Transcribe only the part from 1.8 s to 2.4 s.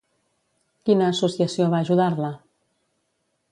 ajudar-la?